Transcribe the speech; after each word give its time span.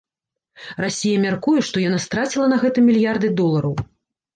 Расія 0.83 1.21
мяркуе, 1.27 1.61
што 1.69 1.85
яна 1.85 2.03
страціла 2.09 2.51
на 2.57 2.61
гэтым 2.67 2.83
мільярды 2.95 3.27
долараў. 3.41 3.73